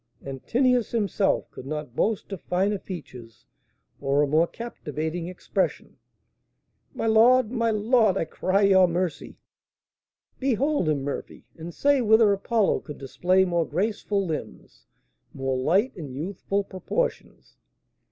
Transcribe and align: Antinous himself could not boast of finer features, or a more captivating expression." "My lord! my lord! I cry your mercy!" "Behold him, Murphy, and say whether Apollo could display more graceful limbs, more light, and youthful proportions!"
Antinous 0.23 0.89
himself 0.89 1.51
could 1.51 1.67
not 1.67 1.95
boast 1.95 2.31
of 2.31 2.41
finer 2.41 2.79
features, 2.79 3.45
or 3.99 4.23
a 4.23 4.27
more 4.27 4.47
captivating 4.47 5.27
expression." 5.27 5.97
"My 6.95 7.05
lord! 7.05 7.51
my 7.51 7.69
lord! 7.69 8.17
I 8.17 8.25
cry 8.25 8.63
your 8.63 8.87
mercy!" 8.87 9.37
"Behold 10.39 10.89
him, 10.89 11.03
Murphy, 11.03 11.45
and 11.55 11.71
say 11.71 12.01
whether 12.01 12.33
Apollo 12.33 12.79
could 12.79 12.97
display 12.97 13.45
more 13.45 13.63
graceful 13.67 14.25
limbs, 14.25 14.87
more 15.35 15.55
light, 15.55 15.95
and 15.95 16.11
youthful 16.11 16.63
proportions!" 16.63 17.57